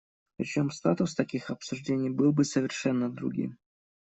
Причем 0.37 0.71
статус 0.71 1.13
таких 1.13 1.51
обсуждений 1.51 2.09
был 2.09 2.31
бы 2.33 2.43
совершенно 2.43 3.07
другим. 3.07 3.59